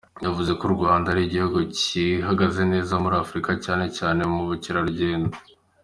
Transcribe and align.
Yavuze 0.25 0.51
ko 0.59 0.63
u 0.67 0.73
Rwanda 0.77 1.05
ari 1.09 1.21
igihugu 1.25 1.57
gihagaze 1.77 2.61
neza 2.73 2.93
muri 3.03 3.15
Afurika 3.23 3.51
cyane 3.65 3.85
cyane 3.97 4.21
mu 4.33 4.41
bukerarugendo. 4.49 5.35